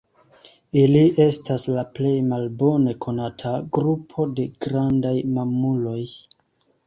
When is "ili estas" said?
0.83-1.65